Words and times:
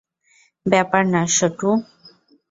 ব্যাপার 0.65 1.03
না, 1.13 1.21
শুটু। 1.35 1.69